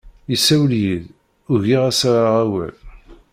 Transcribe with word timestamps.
Yessawel-iyi-d, 0.31 1.03
ugiɣ 1.51 1.81
ad 1.85 1.91
as-rreɣ 1.95 2.33
awal. 2.43 2.73